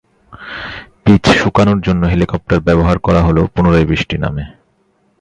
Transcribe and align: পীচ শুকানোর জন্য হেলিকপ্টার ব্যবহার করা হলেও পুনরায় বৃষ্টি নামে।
পীচ 1.03 1.25
শুকানোর 1.39 1.79
জন্য 1.81 2.01
হেলিকপ্টার 2.05 2.59
ব্যবহার 2.59 2.97
করা 2.99 3.21
হলেও 3.23 3.45
পুনরায় 3.55 3.85
বৃষ্টি 3.85 4.15
নামে। 4.17 4.43